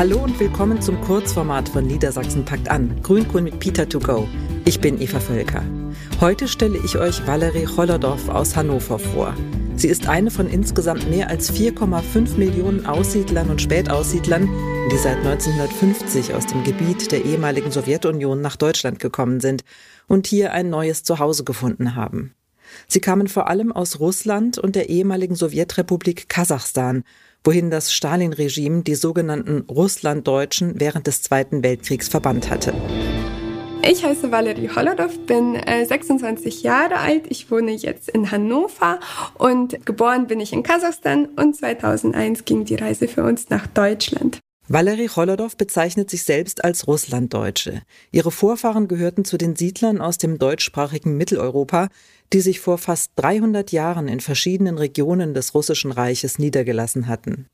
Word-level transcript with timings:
Hallo 0.00 0.24
und 0.24 0.40
willkommen 0.40 0.80
zum 0.80 0.98
Kurzformat 1.02 1.68
von 1.68 1.86
Niedersachsen 1.86 2.42
packt 2.46 2.70
an. 2.70 3.02
Grünkohl 3.02 3.42
mit 3.42 3.60
Peter 3.60 3.86
to 3.86 3.98
go. 4.00 4.26
Ich 4.64 4.80
bin 4.80 4.98
Eva 4.98 5.20
Völker. 5.20 5.62
Heute 6.22 6.48
stelle 6.48 6.78
ich 6.82 6.96
euch 6.96 7.26
Valerie 7.26 7.66
Hollerdorf 7.66 8.30
aus 8.30 8.56
Hannover 8.56 8.98
vor. 8.98 9.34
Sie 9.76 9.88
ist 9.88 10.08
eine 10.08 10.30
von 10.30 10.48
insgesamt 10.48 11.10
mehr 11.10 11.28
als 11.28 11.52
4,5 11.52 12.38
Millionen 12.38 12.86
Aussiedlern 12.86 13.50
und 13.50 13.60
Spätaussiedlern, 13.60 14.48
die 14.90 14.96
seit 14.96 15.18
1950 15.18 16.32
aus 16.32 16.46
dem 16.46 16.64
Gebiet 16.64 17.12
der 17.12 17.26
ehemaligen 17.26 17.70
Sowjetunion 17.70 18.40
nach 18.40 18.56
Deutschland 18.56 19.00
gekommen 19.00 19.40
sind 19.40 19.64
und 20.06 20.26
hier 20.26 20.54
ein 20.54 20.70
neues 20.70 21.02
Zuhause 21.02 21.44
gefunden 21.44 21.94
haben. 21.94 22.34
Sie 22.88 23.00
kamen 23.00 23.28
vor 23.28 23.48
allem 23.48 23.72
aus 23.72 24.00
Russland 24.00 24.58
und 24.58 24.76
der 24.76 24.88
ehemaligen 24.88 25.34
Sowjetrepublik 25.34 26.28
Kasachstan 26.28 27.04
wohin 27.44 27.70
das 27.70 27.92
Stalin-Regime 27.92 28.82
die 28.82 28.94
sogenannten 28.94 29.64
Russlanddeutschen 29.70 30.74
während 30.78 31.06
des 31.06 31.22
Zweiten 31.22 31.62
Weltkriegs 31.62 32.08
verbannt 32.08 32.50
hatte. 32.50 32.74
Ich 33.82 34.04
heiße 34.04 34.30
Valerie 34.30 34.68
Holodov, 34.68 35.18
bin 35.20 35.54
26 35.54 36.64
äh, 36.64 36.66
Jahre 36.66 36.98
alt. 36.98 37.24
Ich 37.30 37.50
wohne 37.50 37.72
jetzt 37.72 38.10
in 38.10 38.30
Hannover 38.30 39.00
und 39.38 39.86
geboren 39.86 40.26
bin 40.26 40.38
ich 40.38 40.52
in 40.52 40.62
Kasachstan 40.62 41.26
und 41.36 41.56
2001 41.56 42.44
ging 42.44 42.66
die 42.66 42.74
Reise 42.74 43.08
für 43.08 43.24
uns 43.24 43.48
nach 43.48 43.66
Deutschland. 43.66 44.40
Valerie 44.72 45.08
Cholodov 45.08 45.56
bezeichnet 45.56 46.10
sich 46.10 46.22
selbst 46.22 46.62
als 46.62 46.86
Russlanddeutsche. 46.86 47.82
Ihre 48.12 48.30
Vorfahren 48.30 48.86
gehörten 48.86 49.24
zu 49.24 49.36
den 49.36 49.56
Siedlern 49.56 50.00
aus 50.00 50.16
dem 50.16 50.38
deutschsprachigen 50.38 51.16
Mitteleuropa, 51.16 51.88
die 52.32 52.40
sich 52.40 52.60
vor 52.60 52.78
fast 52.78 53.10
300 53.16 53.72
Jahren 53.72 54.06
in 54.06 54.20
verschiedenen 54.20 54.78
Regionen 54.78 55.34
des 55.34 55.56
Russischen 55.56 55.90
Reiches 55.90 56.38
niedergelassen 56.38 57.08
hatten. 57.08 57.48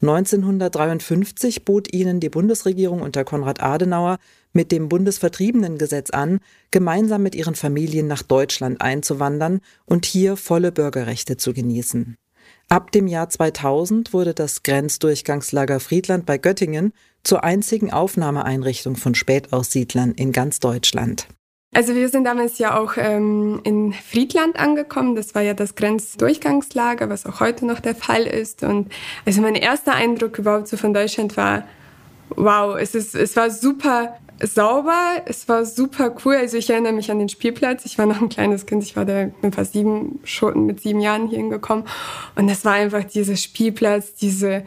1953 0.00 1.66
bot 1.66 1.92
ihnen 1.92 2.18
die 2.18 2.30
Bundesregierung 2.30 3.02
unter 3.02 3.24
Konrad 3.24 3.62
Adenauer 3.62 4.16
mit 4.54 4.72
dem 4.72 4.88
Bundesvertriebenengesetz 4.88 6.08
an, 6.12 6.38
gemeinsam 6.70 7.22
mit 7.22 7.34
ihren 7.34 7.56
Familien 7.56 8.06
nach 8.06 8.22
Deutschland 8.22 8.80
einzuwandern 8.80 9.60
und 9.84 10.06
hier 10.06 10.38
volle 10.38 10.72
Bürgerrechte 10.72 11.36
zu 11.36 11.52
genießen. 11.52 12.16
Ab 12.68 12.92
dem 12.92 13.06
Jahr 13.06 13.28
2000 13.28 14.12
wurde 14.12 14.34
das 14.34 14.62
Grenzdurchgangslager 14.62 15.80
Friedland 15.80 16.26
bei 16.26 16.38
Göttingen 16.38 16.92
zur 17.22 17.44
einzigen 17.44 17.92
Aufnahmeeinrichtung 17.92 18.96
von 18.96 19.14
Spätaussiedlern 19.14 20.12
in 20.12 20.32
ganz 20.32 20.60
Deutschland. 20.60 21.28
Also 21.74 21.94
wir 21.96 22.08
sind 22.08 22.24
damals 22.24 22.58
ja 22.58 22.78
auch 22.78 22.92
ähm, 22.96 23.60
in 23.64 23.92
Friedland 23.92 24.58
angekommen. 24.58 25.16
Das 25.16 25.34
war 25.34 25.42
ja 25.42 25.54
das 25.54 25.74
Grenzdurchgangslager, 25.74 27.08
was 27.08 27.26
auch 27.26 27.40
heute 27.40 27.66
noch 27.66 27.80
der 27.80 27.96
Fall 27.96 28.22
ist. 28.22 28.62
Und 28.62 28.92
also 29.26 29.40
mein 29.40 29.56
erster 29.56 29.94
Eindruck 29.94 30.38
überhaupt 30.38 30.68
so 30.68 30.76
von 30.76 30.94
Deutschland 30.94 31.36
war, 31.36 31.64
wow, 32.30 32.76
es 32.78 32.94
ist, 32.94 33.16
es 33.16 33.34
war 33.34 33.50
super 33.50 34.16
sauber, 34.40 35.22
es 35.26 35.48
war 35.48 35.64
super 35.64 36.14
cool. 36.24 36.36
Also 36.36 36.56
ich 36.56 36.70
erinnere 36.70 36.92
mich 36.92 37.10
an 37.10 37.18
den 37.18 37.28
Spielplatz. 37.28 37.84
Ich 37.84 37.98
war 37.98 38.06
noch 38.06 38.20
ein 38.20 38.28
kleines 38.28 38.66
Kind, 38.66 38.82
ich 38.82 38.96
war 38.96 39.04
da 39.04 39.30
mit 39.42 39.54
fast 39.54 39.72
sieben, 39.72 40.20
schon 40.24 40.66
mit 40.66 40.80
sieben 40.80 41.00
Jahren 41.00 41.28
hier 41.28 41.38
hingekommen. 41.38 41.84
Und 42.34 42.48
das 42.48 42.64
war 42.64 42.72
einfach 42.72 43.04
dieser 43.04 43.36
Spielplatz, 43.36 44.14
diese 44.14 44.64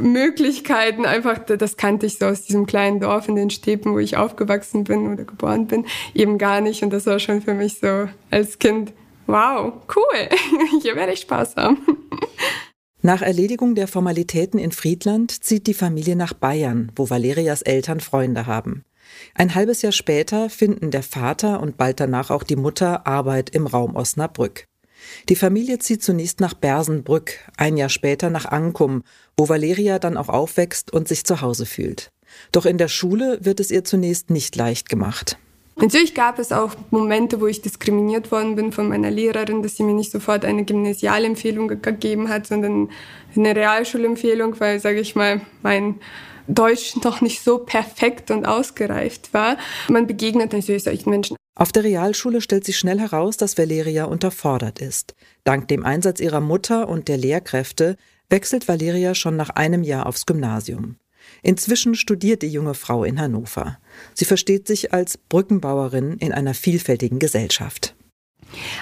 Möglichkeiten 0.00 1.04
einfach, 1.04 1.38
das 1.38 1.76
kannte 1.76 2.06
ich 2.06 2.18
so 2.18 2.26
aus 2.26 2.42
diesem 2.44 2.66
kleinen 2.66 3.00
Dorf 3.00 3.28
in 3.28 3.36
den 3.36 3.50
Städten, 3.50 3.92
wo 3.92 3.98
ich 3.98 4.16
aufgewachsen 4.16 4.84
bin 4.84 5.12
oder 5.12 5.24
geboren 5.24 5.66
bin, 5.66 5.86
eben 6.14 6.38
gar 6.38 6.60
nicht. 6.60 6.82
Und 6.82 6.90
das 6.90 7.06
war 7.06 7.18
schon 7.18 7.42
für 7.42 7.54
mich 7.54 7.78
so 7.78 8.08
als 8.30 8.58
Kind, 8.58 8.92
wow, 9.26 9.72
cool, 9.94 10.28
hier 10.82 10.96
werde 10.96 11.12
ich 11.12 11.20
Spaß 11.20 11.56
haben. 11.56 11.78
Nach 13.06 13.22
Erledigung 13.22 13.76
der 13.76 13.86
Formalitäten 13.86 14.58
in 14.58 14.72
Friedland 14.72 15.30
zieht 15.44 15.68
die 15.68 15.74
Familie 15.74 16.16
nach 16.16 16.32
Bayern, 16.32 16.90
wo 16.96 17.08
Valerias 17.08 17.62
Eltern 17.62 18.00
Freunde 18.00 18.46
haben. 18.46 18.82
Ein 19.32 19.54
halbes 19.54 19.80
Jahr 19.82 19.92
später 19.92 20.50
finden 20.50 20.90
der 20.90 21.04
Vater 21.04 21.60
und 21.60 21.76
bald 21.76 22.00
danach 22.00 22.32
auch 22.32 22.42
die 22.42 22.56
Mutter 22.56 23.06
Arbeit 23.06 23.50
im 23.50 23.68
Raum 23.68 23.94
Osnabrück. 23.94 24.66
Die 25.28 25.36
Familie 25.36 25.78
zieht 25.78 26.02
zunächst 26.02 26.40
nach 26.40 26.54
Bersenbrück, 26.54 27.38
ein 27.56 27.76
Jahr 27.76 27.90
später 27.90 28.28
nach 28.28 28.46
Ankum, 28.46 29.04
wo 29.36 29.48
Valeria 29.48 30.00
dann 30.00 30.16
auch 30.16 30.28
aufwächst 30.28 30.92
und 30.92 31.06
sich 31.06 31.22
zu 31.22 31.40
Hause 31.40 31.64
fühlt. 31.64 32.10
Doch 32.50 32.66
in 32.66 32.76
der 32.76 32.88
Schule 32.88 33.38
wird 33.40 33.60
es 33.60 33.70
ihr 33.70 33.84
zunächst 33.84 34.30
nicht 34.30 34.56
leicht 34.56 34.88
gemacht. 34.88 35.38
Natürlich 35.78 36.14
gab 36.14 36.38
es 36.38 36.52
auch 36.52 36.74
Momente, 36.90 37.40
wo 37.40 37.46
ich 37.46 37.60
diskriminiert 37.60 38.32
worden 38.32 38.56
bin 38.56 38.72
von 38.72 38.88
meiner 38.88 39.10
Lehrerin, 39.10 39.62
dass 39.62 39.76
sie 39.76 39.82
mir 39.82 39.92
nicht 39.92 40.10
sofort 40.10 40.46
eine 40.46 40.64
Gymnasialempfehlung 40.64 41.68
gegeben 41.68 42.30
hat, 42.30 42.46
sondern 42.46 42.88
eine 43.36 43.54
Realschulempfehlung, 43.54 44.58
weil, 44.58 44.80
sage 44.80 45.00
ich 45.00 45.14
mal, 45.14 45.42
mein 45.62 45.96
Deutsch 46.48 46.96
noch 47.04 47.20
nicht 47.20 47.42
so 47.42 47.58
perfekt 47.58 48.30
und 48.30 48.46
ausgereift 48.46 49.34
war. 49.34 49.58
Man 49.88 50.06
begegnet 50.06 50.54
natürlich 50.54 50.84
solchen 50.84 51.10
Menschen. 51.10 51.36
Auf 51.58 51.72
der 51.72 51.84
Realschule 51.84 52.40
stellt 52.40 52.64
sich 52.64 52.78
schnell 52.78 52.98
heraus, 52.98 53.36
dass 53.36 53.58
Valeria 53.58 54.04
unterfordert 54.04 54.80
ist. 54.80 55.14
Dank 55.44 55.68
dem 55.68 55.84
Einsatz 55.84 56.20
ihrer 56.20 56.40
Mutter 56.40 56.88
und 56.88 57.08
der 57.08 57.18
Lehrkräfte 57.18 57.96
wechselt 58.30 58.68
Valeria 58.68 59.14
schon 59.14 59.36
nach 59.36 59.50
einem 59.50 59.82
Jahr 59.82 60.06
aufs 60.06 60.26
Gymnasium. 60.26 60.96
Inzwischen 61.42 61.94
studiert 61.94 62.42
die 62.42 62.48
junge 62.48 62.74
Frau 62.74 63.04
in 63.04 63.20
Hannover. 63.20 63.78
Sie 64.14 64.24
versteht 64.24 64.66
sich 64.66 64.92
als 64.92 65.18
Brückenbauerin 65.18 66.18
in 66.18 66.32
einer 66.32 66.54
vielfältigen 66.54 67.18
Gesellschaft. 67.18 67.95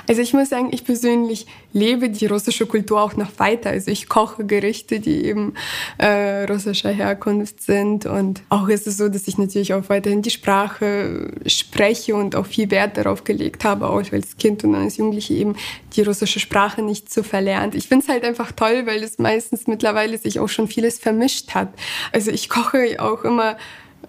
Also 0.09 0.23
ich 0.23 0.33
muss 0.33 0.51
sagen, 0.51 0.69
ich 0.73 0.85
persönlich 0.85 1.47
lebe 1.73 2.09
die 2.11 2.27
russische 2.27 2.67
Kultur 2.67 3.03
auch 3.03 3.17
noch 3.17 3.39
weiter. 3.39 3.71
Also 3.71 3.91
ich 3.91 4.09
koche 4.09 4.45
Gerichte, 4.45 5.01
die 5.01 5.25
eben 5.25 5.55
äh, 5.99 6.45
russischer 6.45 6.91
Herkunft 6.91 7.63
sind. 7.63 8.07
Und 8.07 8.43
auch 8.49 8.69
ist 8.69 8.87
es 8.87 8.97
so, 8.97 9.09
dass 9.09 9.29
ich 9.29 9.39
natürlich 9.39 9.75
auch 9.75 9.89
weiterhin 9.89 10.23
die 10.23 10.31
Sprache 10.31 11.33
spreche 11.47 12.15
und 12.15 12.37
auch 12.37 12.47
viel 12.47 12.71
Wert 12.71 12.97
darauf 12.97 13.25
gelegt 13.25 13.65
habe, 13.65 13.89
auch 13.89 14.03
als 14.13 14.37
Kind 14.37 14.65
und 14.65 14.75
als 14.75 14.97
Jugendliche 14.97 15.35
eben 15.35 15.57
die 15.97 16.03
russische 16.03 16.41
Sprache 16.41 16.83
nicht 16.83 17.13
zu 17.13 17.23
verlernen. 17.23 17.73
Ich 17.75 17.89
finde 17.89 18.05
es 18.05 18.09
halt 18.09 18.25
einfach 18.25 18.53
toll, 18.53 18.87
weil 18.87 19.03
es 19.03 19.19
meistens 19.19 19.67
mittlerweile 19.67 20.19
sich 20.19 20.41
auch 20.41 20.49
schon 20.49 20.69
vieles 20.69 20.99
vermischt 20.99 21.55
hat. 21.55 21.69
Also 22.13 22.31
ich 22.31 22.49
koche 22.49 22.97
auch 22.99 23.25
immer 23.25 23.57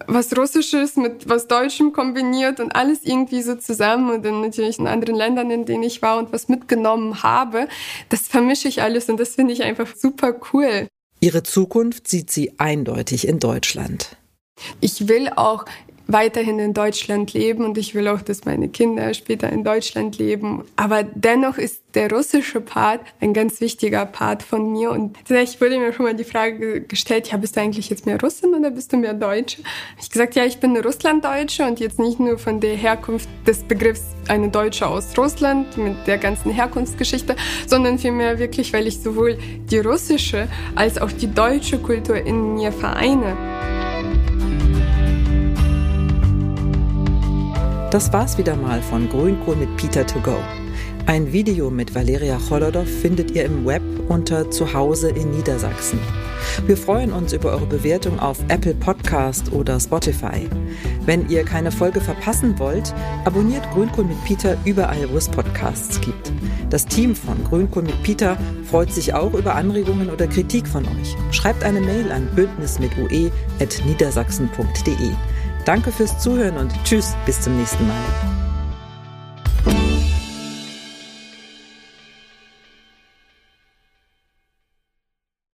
was 0.06 0.36
Russisches 0.36 0.96
mit 0.96 1.28
was 1.28 1.48
Deutschem 1.48 1.92
kombiniert 1.92 2.60
und 2.60 2.74
alles 2.74 3.00
irgendwie 3.02 3.42
so 3.42 3.54
zusammen 3.54 4.10
und 4.10 4.24
dann 4.24 4.40
natürlich 4.40 4.78
in 4.78 4.86
anderen 4.86 5.14
Ländern, 5.14 5.50
in 5.50 5.64
denen 5.64 5.82
ich 5.82 6.02
war 6.02 6.18
und 6.18 6.32
was 6.32 6.48
mitgenommen 6.48 7.22
habe. 7.22 7.68
Das 8.08 8.28
vermische 8.28 8.68
ich 8.68 8.82
alles 8.82 9.08
und 9.08 9.18
das 9.18 9.34
finde 9.34 9.52
ich 9.52 9.62
einfach 9.62 9.94
super 9.96 10.34
cool. 10.52 10.88
Ihre 11.20 11.42
Zukunft 11.42 12.08
sieht 12.08 12.30
sie 12.30 12.58
eindeutig 12.58 13.26
in 13.26 13.38
Deutschland. 13.38 14.16
Ich 14.80 15.08
will 15.08 15.28
auch 15.34 15.64
weiterhin 16.06 16.58
in 16.58 16.74
Deutschland 16.74 17.32
leben 17.32 17.64
und 17.64 17.78
ich 17.78 17.94
will 17.94 18.08
auch, 18.08 18.22
dass 18.22 18.44
meine 18.44 18.68
Kinder 18.68 19.12
später 19.14 19.50
in 19.50 19.64
Deutschland 19.64 20.18
leben. 20.18 20.64
Aber 20.76 21.02
dennoch 21.02 21.58
ist 21.58 21.82
der 21.94 22.10
russische 22.10 22.60
Part 22.60 23.00
ein 23.20 23.32
ganz 23.32 23.60
wichtiger 23.60 24.04
Part 24.04 24.42
von 24.42 24.70
mir. 24.70 24.90
Und 24.90 25.16
ich 25.30 25.60
wurde 25.60 25.78
mir 25.78 25.92
schon 25.92 26.04
mal 26.04 26.14
die 26.14 26.24
Frage 26.24 26.82
gestellt, 26.82 27.32
ja, 27.32 27.38
bist 27.38 27.56
du 27.56 27.60
eigentlich 27.60 27.88
jetzt 27.88 28.06
mehr 28.06 28.20
Russin 28.20 28.54
oder 28.54 28.70
bist 28.70 28.92
du 28.92 28.98
mehr 28.98 29.14
Deutsche? 29.14 29.62
Ich 30.00 30.10
gesagt, 30.10 30.34
ja, 30.34 30.44
ich 30.44 30.58
bin 30.58 30.70
eine 30.70 30.82
Russlanddeutsche 30.82 31.64
und 31.64 31.80
jetzt 31.80 31.98
nicht 31.98 32.20
nur 32.20 32.38
von 32.38 32.60
der 32.60 32.76
Herkunft 32.76 33.28
des 33.46 33.64
Begriffs 33.64 34.04
eine 34.28 34.50
Deutsche 34.50 34.86
aus 34.86 35.16
Russland 35.16 35.76
mit 35.78 36.06
der 36.06 36.18
ganzen 36.18 36.52
Herkunftsgeschichte, 36.52 37.34
sondern 37.66 37.98
vielmehr 37.98 38.38
wirklich, 38.38 38.72
weil 38.72 38.86
ich 38.86 39.00
sowohl 39.00 39.38
die 39.70 39.78
russische 39.78 40.48
als 40.74 40.98
auch 40.98 41.10
die 41.10 41.32
deutsche 41.32 41.78
Kultur 41.78 42.16
in 42.16 42.54
mir 42.54 42.72
vereine. 42.72 43.55
Das 47.90 48.12
war's 48.12 48.36
wieder 48.36 48.56
mal 48.56 48.82
von 48.82 49.08
Grünkohl 49.08 49.54
mit 49.54 49.76
Peter 49.76 50.04
to 50.04 50.18
go. 50.20 50.34
Ein 51.06 51.32
Video 51.32 51.70
mit 51.70 51.94
Valeria 51.94 52.36
Cholodov 52.48 52.88
findet 52.88 53.30
ihr 53.30 53.44
im 53.44 53.64
Web 53.64 53.80
unter 54.08 54.50
Zuhause 54.50 55.10
in 55.10 55.30
Niedersachsen. 55.30 56.00
Wir 56.66 56.76
freuen 56.76 57.12
uns 57.12 57.32
über 57.32 57.52
eure 57.52 57.66
Bewertung 57.66 58.18
auf 58.18 58.38
Apple 58.48 58.74
Podcast 58.74 59.52
oder 59.52 59.78
Spotify. 59.78 60.48
Wenn 61.04 61.28
ihr 61.28 61.44
keine 61.44 61.70
Folge 61.70 62.00
verpassen 62.00 62.58
wollt, 62.58 62.92
abonniert 63.24 63.70
Grünkohl 63.70 64.06
mit 64.06 64.24
Peter 64.24 64.56
überall, 64.64 65.08
wo 65.12 65.16
es 65.16 65.28
Podcasts 65.28 66.00
gibt. 66.00 66.32
Das 66.70 66.86
Team 66.86 67.14
von 67.14 67.44
Grünkohl 67.44 67.84
mit 67.84 68.02
Peter 68.02 68.36
freut 68.68 68.92
sich 68.92 69.14
auch 69.14 69.34
über 69.34 69.54
Anregungen 69.54 70.10
oder 70.10 70.26
Kritik 70.26 70.66
von 70.66 70.84
euch. 70.84 71.14
Schreibt 71.30 71.62
eine 71.62 71.80
Mail 71.80 72.10
an 72.10 72.28
bündnismitue.niedersachsen.de. 72.34 75.10
Danke 75.66 75.90
fürs 75.90 76.16
Zuhören 76.20 76.56
und 76.58 76.72
tschüss, 76.84 77.16
bis 77.26 77.40
zum 77.40 77.56
nächsten 77.56 77.88
Mal. 77.88 78.45